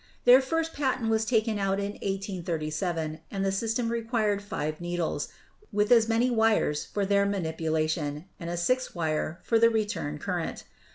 [0.25, 5.27] Their first patent was taken out in 1837; and the system required five needles,
[5.71, 10.17] with as many wires for their manipu lation, and a sixth wire for the "return
[10.17, 10.63] current."